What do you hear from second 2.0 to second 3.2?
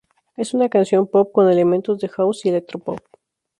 House y Electropop.